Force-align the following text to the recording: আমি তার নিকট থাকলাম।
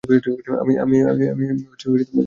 আমি 0.61 0.73
তার 0.99 1.15
নিকট 1.51 1.81
থাকলাম। 1.81 2.19